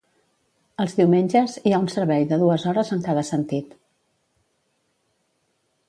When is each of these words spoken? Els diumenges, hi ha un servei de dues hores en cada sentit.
Els 0.85 0.95
diumenges, 0.99 1.57
hi 1.71 1.75
ha 1.77 1.81
un 1.85 1.91
servei 1.97 2.27
de 2.33 2.41
dues 2.45 2.65
hores 2.73 2.91
en 2.97 3.07
cada 3.11 3.27
sentit. 3.31 3.79